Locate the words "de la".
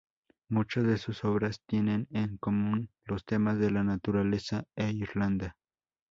3.59-3.83